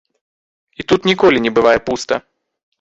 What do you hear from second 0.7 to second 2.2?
І тут ніколі не бывае пуста.